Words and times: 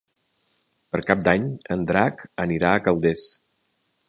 Per 0.95 1.01
Cap 1.11 1.21
d'Any 1.27 1.45
en 1.77 1.85
Drac 1.93 2.25
anirà 2.47 2.73
a 2.79 2.83
Calders. 2.89 3.29